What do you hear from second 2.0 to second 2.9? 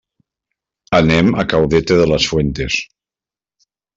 de las Fuentes.